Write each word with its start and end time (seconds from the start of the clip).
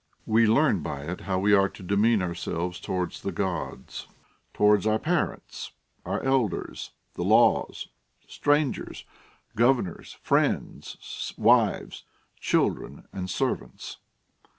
AVe 0.27 0.47
learn 0.47 0.79
by 0.81 1.01
it 1.03 1.21
how 1.21 1.37
we 1.37 1.53
are 1.53 1.69
to 1.69 1.83
demean 1.83 2.23
ourselves 2.23 2.79
towards 2.79 3.21
the 3.21 3.31
Gods, 3.31 4.07
towards 4.51 4.87
our 4.87 4.97
parents, 4.97 5.73
our 6.07 6.23
elders, 6.23 6.89
the 7.13 7.23
laws, 7.23 7.87
strangers, 8.27 9.05
governors, 9.55 10.13
friends, 10.23 11.35
wives, 11.37 12.03
children, 12.39 13.07
and 13.13 13.29
servants. 13.29 13.97